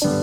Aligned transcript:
Olá, 0.00 0.14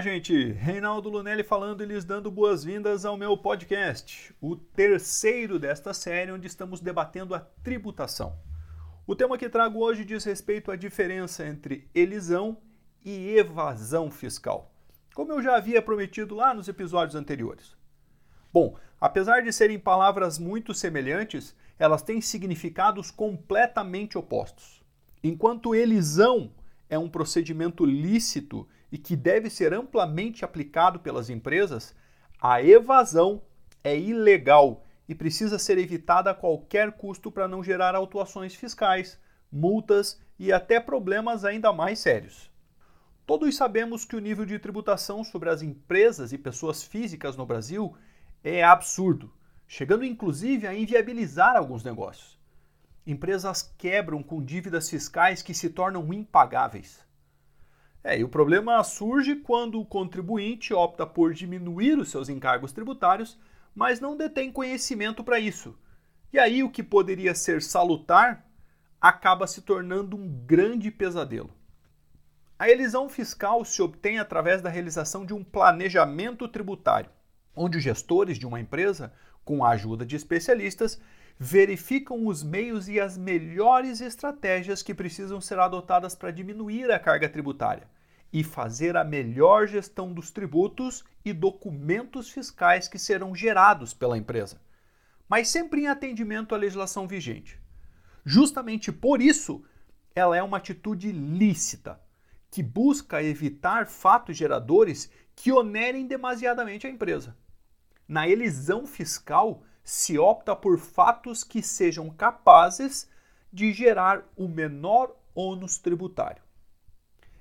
gente! 0.00 0.50
Reinaldo 0.52 1.08
Lunelli 1.08 1.44
falando 1.44 1.84
e 1.84 1.86
lhes 1.86 2.04
dando 2.04 2.32
boas-vindas 2.32 3.04
ao 3.04 3.16
meu 3.16 3.36
podcast, 3.36 4.34
o 4.40 4.56
terceiro 4.56 5.60
desta 5.60 5.94
série 5.94 6.32
onde 6.32 6.48
estamos 6.48 6.80
debatendo 6.80 7.32
a 7.32 7.38
tributação. 7.38 8.36
O 9.06 9.14
tema 9.14 9.38
que 9.38 9.48
trago 9.48 9.78
hoje 9.78 10.04
diz 10.04 10.24
respeito 10.24 10.72
à 10.72 10.76
diferença 10.76 11.46
entre 11.46 11.88
elisão 11.94 12.58
e 13.04 13.36
evasão 13.36 14.10
fiscal, 14.10 14.72
como 15.14 15.32
eu 15.32 15.42
já 15.42 15.56
havia 15.56 15.82
prometido 15.82 16.34
lá 16.34 16.54
nos 16.54 16.68
episódios 16.68 17.14
anteriores. 17.14 17.76
Bom, 18.52 18.76
apesar 19.00 19.42
de 19.42 19.52
serem 19.52 19.78
palavras 19.78 20.38
muito 20.38 20.72
semelhantes, 20.72 21.54
elas 21.78 22.02
têm 22.02 22.20
significados 22.20 23.10
completamente 23.10 24.16
opostos. 24.16 24.82
Enquanto 25.22 25.74
elisão 25.74 26.52
é 26.88 26.98
um 26.98 27.08
procedimento 27.08 27.84
lícito 27.84 28.68
e 28.90 28.96
que 28.96 29.16
deve 29.16 29.50
ser 29.50 29.74
amplamente 29.74 30.44
aplicado 30.44 31.00
pelas 31.00 31.28
empresas, 31.28 31.94
a 32.40 32.62
evasão 32.62 33.42
é 33.82 33.98
ilegal 33.98 34.84
e 35.08 35.14
precisa 35.14 35.58
ser 35.58 35.78
evitada 35.78 36.30
a 36.30 36.34
qualquer 36.34 36.92
custo 36.92 37.30
para 37.30 37.48
não 37.48 37.62
gerar 37.62 37.94
autuações 37.94 38.54
fiscais, 38.54 39.18
multas 39.50 40.20
e 40.38 40.52
até 40.52 40.80
problemas 40.80 41.44
ainda 41.44 41.72
mais 41.72 41.98
sérios. 41.98 42.53
Todos 43.26 43.56
sabemos 43.56 44.04
que 44.04 44.16
o 44.16 44.20
nível 44.20 44.44
de 44.44 44.58
tributação 44.58 45.24
sobre 45.24 45.48
as 45.48 45.62
empresas 45.62 46.32
e 46.32 46.38
pessoas 46.38 46.82
físicas 46.82 47.38
no 47.38 47.46
Brasil 47.46 47.96
é 48.42 48.62
absurdo, 48.62 49.32
chegando 49.66 50.04
inclusive 50.04 50.66
a 50.66 50.74
inviabilizar 50.74 51.56
alguns 51.56 51.82
negócios. 51.82 52.38
Empresas 53.06 53.62
quebram 53.78 54.22
com 54.22 54.44
dívidas 54.44 54.90
fiscais 54.90 55.40
que 55.40 55.54
se 55.54 55.70
tornam 55.70 56.12
impagáveis. 56.12 57.02
É, 58.02 58.18
e 58.18 58.24
o 58.24 58.28
problema 58.28 58.84
surge 58.84 59.36
quando 59.36 59.80
o 59.80 59.86
contribuinte 59.86 60.74
opta 60.74 61.06
por 61.06 61.32
diminuir 61.32 61.98
os 61.98 62.10
seus 62.10 62.28
encargos 62.28 62.72
tributários, 62.72 63.38
mas 63.74 64.00
não 64.00 64.18
detém 64.18 64.52
conhecimento 64.52 65.24
para 65.24 65.38
isso. 65.38 65.74
E 66.30 66.38
aí 66.38 66.62
o 66.62 66.70
que 66.70 66.82
poderia 66.82 67.34
ser 67.34 67.62
salutar 67.62 68.46
acaba 69.00 69.46
se 69.46 69.62
tornando 69.62 70.14
um 70.14 70.28
grande 70.44 70.90
pesadelo. 70.90 71.50
A 72.64 72.70
elisão 72.70 73.10
fiscal 73.10 73.62
se 73.62 73.82
obtém 73.82 74.18
através 74.18 74.62
da 74.62 74.70
realização 74.70 75.26
de 75.26 75.34
um 75.34 75.44
planejamento 75.44 76.48
tributário, 76.48 77.10
onde 77.54 77.76
os 77.76 77.84
gestores 77.84 78.38
de 78.38 78.46
uma 78.46 78.58
empresa, 78.58 79.12
com 79.44 79.62
a 79.62 79.72
ajuda 79.72 80.06
de 80.06 80.16
especialistas, 80.16 80.98
verificam 81.38 82.26
os 82.26 82.42
meios 82.42 82.88
e 82.88 82.98
as 82.98 83.18
melhores 83.18 84.00
estratégias 84.00 84.82
que 84.82 84.94
precisam 84.94 85.42
ser 85.42 85.58
adotadas 85.58 86.14
para 86.14 86.30
diminuir 86.30 86.90
a 86.90 86.98
carga 86.98 87.28
tributária 87.28 87.86
e 88.32 88.42
fazer 88.42 88.96
a 88.96 89.04
melhor 89.04 89.68
gestão 89.68 90.14
dos 90.14 90.30
tributos 90.30 91.04
e 91.22 91.34
documentos 91.34 92.30
fiscais 92.30 92.88
que 92.88 92.98
serão 92.98 93.34
gerados 93.34 93.92
pela 93.92 94.16
empresa, 94.16 94.58
mas 95.28 95.48
sempre 95.48 95.82
em 95.82 95.88
atendimento 95.88 96.54
à 96.54 96.56
legislação 96.56 97.06
vigente. 97.06 97.60
Justamente 98.24 98.90
por 98.90 99.20
isso, 99.20 99.62
ela 100.14 100.34
é 100.34 100.42
uma 100.42 100.56
atitude 100.56 101.12
lícita, 101.12 102.02
que 102.54 102.62
busca 102.62 103.20
evitar 103.20 103.88
fatos 103.88 104.36
geradores 104.36 105.10
que 105.34 105.50
onerem 105.50 106.06
demasiadamente 106.06 106.86
a 106.86 106.90
empresa. 106.90 107.36
Na 108.06 108.28
elisão 108.28 108.86
fiscal, 108.86 109.64
se 109.82 110.16
opta 110.20 110.54
por 110.54 110.78
fatos 110.78 111.42
que 111.42 111.60
sejam 111.60 112.08
capazes 112.10 113.10
de 113.52 113.72
gerar 113.72 114.22
o 114.36 114.46
menor 114.46 115.16
ônus 115.34 115.78
tributário. 115.78 116.44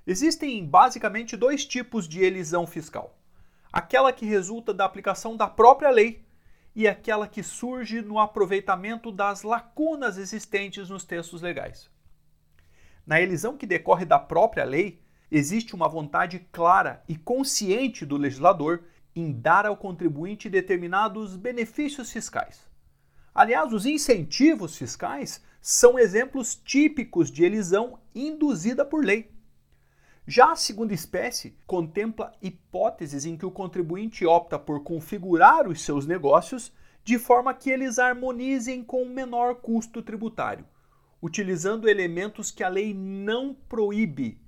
Existem 0.08 0.66
basicamente 0.66 1.38
dois 1.38 1.64
tipos 1.64 2.08
de 2.08 2.24
elisão 2.24 2.66
fiscal: 2.66 3.16
aquela 3.72 4.12
que 4.12 4.26
resulta 4.26 4.74
da 4.74 4.84
aplicação 4.84 5.38
da 5.38 5.48
própria 5.48 5.92
lei 5.92 6.26
e 6.76 6.88
aquela 6.88 7.28
que 7.28 7.44
surge 7.44 8.02
no 8.02 8.18
aproveitamento 8.18 9.12
das 9.12 9.44
lacunas 9.44 10.18
existentes 10.18 10.90
nos 10.90 11.06
textos 11.06 11.44
legais. 11.44 11.94
Na 13.06 13.20
elisão 13.22 13.58
que 13.58 13.68
decorre 13.68 14.06
da 14.06 14.18
própria 14.18 14.64
lei, 14.64 15.04
existe 15.32 15.76
uma 15.76 15.88
vontade 15.88 16.46
clara 16.52 17.04
e 17.08 17.16
consciente 17.16 18.06
do 18.06 18.18
legislador 18.18 18.84
em 19.16 19.32
dar 19.32 19.66
ao 19.66 19.78
contribuinte 19.78 20.50
determinados 20.50 21.36
benefícios 21.36 22.12
fiscais. 22.12 22.68
Aliás, 23.34 23.74
os 23.74 23.86
incentivos 23.86 24.76
fiscais 24.78 25.42
são 25.62 25.98
exemplos 25.98 26.56
típicos 26.56 27.32
de 27.32 27.44
elisão 27.44 27.98
induzida 28.14 28.86
por 28.86 29.04
lei. 29.04 29.32
Já 30.26 30.52
a 30.52 30.56
segunda 30.56 30.94
espécie 30.94 31.58
contempla 31.66 32.34
hipóteses 32.42 33.26
em 33.26 33.36
que 33.36 33.46
o 33.46 33.52
contribuinte 33.52 34.26
opta 34.26 34.58
por 34.58 34.84
configurar 34.84 35.68
os 35.68 35.82
seus 35.82 36.06
negócios 36.06 36.72
de 37.04 37.20
forma 37.20 37.54
que 37.54 37.70
eles 37.70 38.00
harmonizem 38.00 38.84
com 38.84 39.04
um 39.04 39.10
menor 39.10 39.56
custo 39.56 40.02
tributário, 40.02 40.66
utilizando 41.22 41.90
elementos 41.90 42.52
que 42.52 42.64
a 42.64 42.70
lei 42.70 42.94
não 42.94 43.54
proíbe 43.54 44.40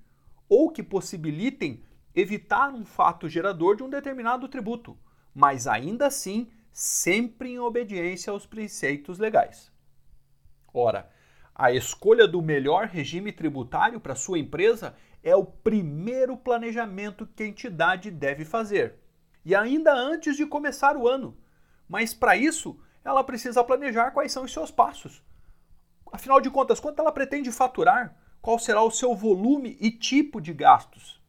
ou 0.47 0.69
que 0.69 0.83
possibilitem 0.83 1.83
evitar 2.13 2.73
um 2.73 2.85
fato 2.85 3.27
gerador 3.27 3.75
de 3.75 3.83
um 3.83 3.89
determinado 3.89 4.47
tributo, 4.47 4.97
mas 5.33 5.67
ainda 5.67 6.07
assim 6.07 6.49
sempre 6.71 7.51
em 7.51 7.59
obediência 7.59 8.31
aos 8.31 8.45
preceitos 8.45 9.17
legais. 9.17 9.71
Ora, 10.73 11.09
a 11.53 11.71
escolha 11.71 12.27
do 12.27 12.41
melhor 12.41 12.87
regime 12.87 13.31
tributário 13.31 13.99
para 13.99 14.15
sua 14.15 14.37
empresa 14.37 14.95
é 15.23 15.35
o 15.35 15.45
primeiro 15.45 16.35
planejamento 16.35 17.25
que 17.25 17.43
a 17.43 17.47
entidade 17.47 18.11
deve 18.11 18.43
fazer. 18.43 18.95
E 19.43 19.55
ainda 19.55 19.93
antes 19.93 20.35
de 20.35 20.45
começar 20.45 20.97
o 20.97 21.07
ano. 21.07 21.37
Mas 21.87 22.13
para 22.13 22.35
isso, 22.35 22.79
ela 23.03 23.23
precisa 23.23 23.63
planejar 23.63 24.11
quais 24.11 24.31
são 24.31 24.43
os 24.43 24.51
seus 24.51 24.69
passos. 24.69 25.23
Afinal 26.11 26.41
de 26.41 26.49
contas, 26.49 26.79
quanto 26.79 26.99
ela 26.99 27.11
pretende 27.11 27.51
faturar? 27.51 28.15
Qual 28.45 28.59
será 28.59 28.83
o 28.83 28.91
seu 28.91 29.15
volume 29.15 29.75
e 29.81 29.89
tipo 29.89 30.39
de 30.39 30.53
gastos? 30.53 31.19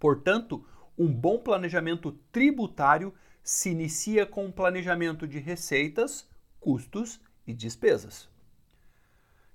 Portanto, 0.00 0.64
um 0.96 1.06
bom 1.06 1.38
planejamento 1.38 2.12
tributário 2.32 3.12
se 3.42 3.68
inicia 3.68 4.24
com 4.24 4.46
um 4.46 4.50
planejamento 4.50 5.28
de 5.28 5.38
receitas, 5.38 6.26
custos 6.58 7.20
e 7.46 7.52
despesas. 7.52 8.26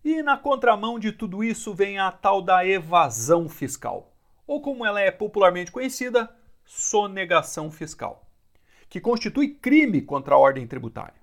E 0.06 0.22
na 0.22 0.38
contramão 0.38 1.00
de 1.00 1.12
tudo 1.12 1.44
isso 1.44 1.74
vem 1.74 1.98
a 1.98 2.12
tal 2.12 2.40
da 2.40 2.64
evasão 2.64 3.50
fiscal, 3.50 4.14
ou 4.46 4.62
como 4.62 4.86
ela 4.86 5.02
é 5.02 5.10
popularmente 5.10 5.72
conhecida, 5.72 6.30
sonegação 6.64 7.72
fiscal, 7.72 8.30
que 8.88 9.02
constitui 9.02 9.56
crime 9.56 10.04
contra 10.04 10.36
a 10.36 10.38
ordem 10.38 10.68
tributária. 10.68 11.20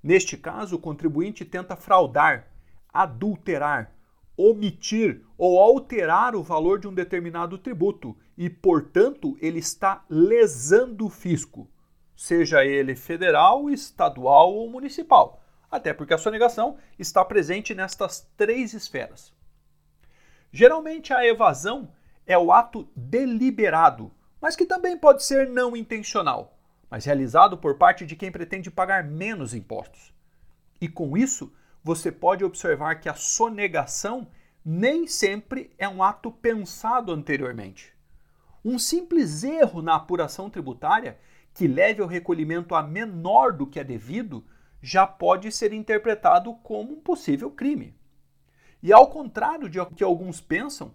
Neste 0.00 0.36
caso, 0.36 0.76
o 0.76 0.80
contribuinte 0.80 1.44
tenta 1.44 1.74
fraudar, 1.74 2.46
adulterar, 2.92 3.93
omitir 4.36 5.22
ou 5.38 5.58
alterar 5.58 6.34
o 6.34 6.42
valor 6.42 6.78
de 6.78 6.88
um 6.88 6.94
determinado 6.94 7.58
tributo 7.58 8.16
e, 8.36 8.50
portanto, 8.50 9.36
ele 9.40 9.58
está 9.58 10.04
lesando 10.08 11.06
o 11.06 11.10
fisco, 11.10 11.68
seja 12.16 12.64
ele 12.64 12.94
federal, 12.94 13.70
estadual 13.70 14.52
ou 14.52 14.68
municipal 14.70 15.40
até 15.74 15.92
porque 15.92 16.14
a 16.14 16.18
sonegação 16.18 16.76
está 16.96 17.24
presente 17.24 17.74
nestas 17.74 18.30
três 18.36 18.72
esferas. 18.74 19.32
Geralmente 20.52 21.12
a 21.12 21.26
evasão 21.26 21.92
é 22.24 22.38
o 22.38 22.52
ato 22.52 22.88
deliberado, 22.94 24.12
mas 24.40 24.54
que 24.54 24.64
também 24.64 24.96
pode 24.96 25.24
ser 25.24 25.48
não 25.48 25.76
intencional, 25.76 26.56
mas 26.88 27.04
realizado 27.04 27.58
por 27.58 27.76
parte 27.76 28.06
de 28.06 28.14
quem 28.14 28.30
pretende 28.30 28.70
pagar 28.70 29.02
menos 29.02 29.52
impostos. 29.52 30.14
E 30.80 30.88
com 30.88 31.16
isso, 31.16 31.52
você 31.84 32.10
pode 32.10 32.42
observar 32.42 32.94
que 32.96 33.10
a 33.10 33.14
sonegação 33.14 34.26
nem 34.64 35.06
sempre 35.06 35.70
é 35.76 35.86
um 35.86 36.02
ato 36.02 36.32
pensado 36.32 37.12
anteriormente. 37.12 37.92
Um 38.64 38.78
simples 38.78 39.44
erro 39.44 39.82
na 39.82 39.94
apuração 39.94 40.48
tributária 40.48 41.18
que 41.52 41.68
leve 41.68 42.00
ao 42.00 42.08
recolhimento 42.08 42.74
a 42.74 42.82
menor 42.82 43.52
do 43.52 43.66
que 43.66 43.78
é 43.78 43.84
devido 43.84 44.42
já 44.80 45.06
pode 45.06 45.52
ser 45.52 45.74
interpretado 45.74 46.54
como 46.62 46.94
um 46.94 47.00
possível 47.00 47.50
crime. 47.50 47.94
E 48.82 48.90
ao 48.92 49.08
contrário 49.08 49.68
de 49.68 49.78
que 49.94 50.02
alguns 50.02 50.40
pensam, 50.40 50.94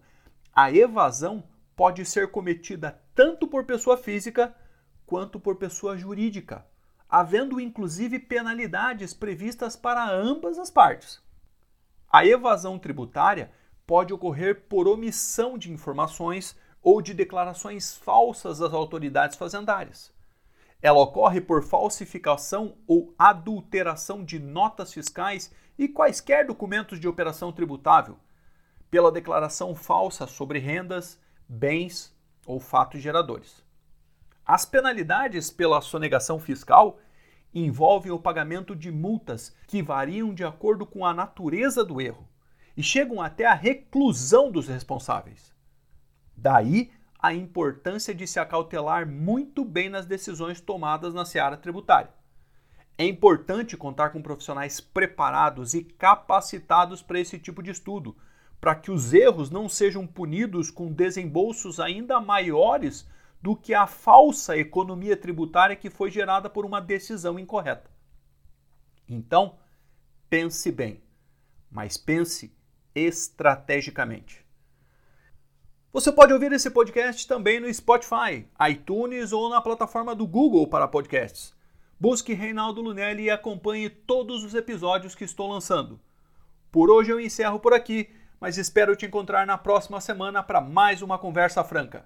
a 0.54 0.72
evasão 0.72 1.44
pode 1.76 2.04
ser 2.06 2.32
cometida 2.32 3.00
tanto 3.14 3.48
por 3.48 3.66
pessoa 3.66 3.96
física 3.96 4.56
quanto 5.06 5.40
por 5.40 5.56
pessoa 5.56 5.98
jurídica, 5.98 6.66
havendo 7.10 7.60
inclusive 7.60 8.20
penalidades 8.20 9.14
previstas 9.14 9.76
para 9.76 10.10
ambas 10.10 10.60
as 10.60 10.70
partes. 10.70 11.22
A 12.12 12.26
evasão 12.26 12.78
tributária 12.78 13.52
pode 13.86 14.14
ocorrer 14.14 14.68
por 14.68 14.88
omissão 14.88 15.58
de 15.58 15.72
informações, 15.72 16.56
ou 16.82 17.02
de 17.02 17.14
declarações 17.14 17.98
falsas 17.98 18.60
das 18.60 18.74
autoridades 18.74 19.38
fazendárias. 19.38 20.12
Ela 20.82 21.00
ocorre 21.00 21.42
por 21.42 21.62
falsificação 21.62 22.78
ou 22.88 23.14
adulteração 23.18 24.24
de 24.24 24.40
notas 24.40 24.94
fiscais 24.94 25.54
e 25.78 25.88
quaisquer 25.88 26.46
documentos 26.46 27.00
de 27.00 27.08
operação 27.08 27.52
tributável, 27.52 28.18
pela 28.90 29.12
declaração 29.12 29.76
falsa 29.76 30.26
sobre 30.26 30.60
rendas, 30.60 31.20
bens 31.48 32.16
ou 32.46 32.60
fatos 32.60 33.02
geradores. 33.02 33.64
As 34.50 34.66
penalidades 34.66 35.52
pela 35.52 35.80
sonegação 35.80 36.40
fiscal 36.40 36.98
envolvem 37.54 38.12
o 38.12 38.18
pagamento 38.18 38.76
de 38.76 38.92
multas 38.92 39.56
que 39.68 39.84
variam 39.84 40.34
de 40.34 40.44
acordo 40.44 40.88
com 40.88 41.06
a 41.06 41.14
natureza 41.14 41.86
do 41.86 42.02
erro 42.02 42.28
e 42.76 42.82
chegam 42.82 43.22
até 43.22 43.46
a 43.46 43.54
reclusão 43.54 44.52
dos 44.52 44.68
responsáveis. 44.68 45.54
Daí 46.36 46.92
a 47.20 47.32
importância 47.32 48.12
de 48.12 48.26
se 48.26 48.40
acautelar 48.40 49.08
muito 49.08 49.64
bem 49.64 49.88
nas 49.88 50.08
decisões 50.08 50.60
tomadas 50.60 51.14
na 51.14 51.26
seara 51.26 51.56
tributária. 51.56 52.10
É 52.98 53.06
importante 53.06 53.78
contar 53.78 54.10
com 54.10 54.20
profissionais 54.20 54.82
preparados 54.82 55.76
e 55.76 55.84
capacitados 55.84 57.04
para 57.04 57.20
esse 57.20 57.38
tipo 57.38 57.62
de 57.62 57.70
estudo, 57.70 58.18
para 58.60 58.74
que 58.74 58.90
os 58.90 59.14
erros 59.14 59.52
não 59.52 59.70
sejam 59.70 60.08
punidos 60.08 60.72
com 60.72 60.92
desembolsos 60.92 61.80
ainda 61.80 62.20
maiores 62.20 63.08
do 63.42 63.56
que 63.56 63.74
a 63.74 63.88
falsa 63.88 64.58
economia 64.58 65.16
tributária 65.16 65.76
que 65.76 65.90
foi 65.90 66.12
gerada 66.12 66.50
por 66.50 66.66
uma 66.66 66.82
decisão 66.82 67.40
incorreta. 67.40 67.90
Então, 69.08 69.58
pense 70.30 70.72
bem, 70.72 71.02
mas 71.72 71.98
pense 71.98 72.54
estrategicamente. 72.94 74.46
Você 75.92 76.12
pode 76.12 76.32
ouvir 76.34 76.52
esse 76.52 76.70
podcast 76.70 77.28
também 77.28 77.60
no 77.60 77.74
Spotify, 77.74 78.48
iTunes 78.70 79.32
ou 79.32 79.50
na 79.50 79.60
plataforma 79.60 80.14
do 80.14 80.28
Google 80.28 80.68
para 80.68 80.88
podcasts. 80.88 81.54
Busque 82.00 82.34
Reinaldo 82.34 82.82
Lunelli 82.82 83.24
e 83.24 83.30
acompanhe 83.32 83.90
todos 83.90 84.44
os 84.44 84.54
episódios 84.54 85.16
que 85.16 85.24
estou 85.24 85.50
lançando. 85.52 86.00
Por 86.72 86.92
hoje 86.92 87.12
eu 87.12 87.20
encerro 87.20 87.60
por 87.60 87.74
aqui, 87.74 88.10
mas 88.40 88.58
espero 88.58 88.96
te 88.96 89.06
encontrar 89.06 89.48
na 89.48 89.58
próxima 89.58 90.00
semana 90.00 90.44
para 90.44 90.62
mais 90.62 91.02
uma 91.02 91.18
conversa 91.18 91.64
franca. 91.64 92.06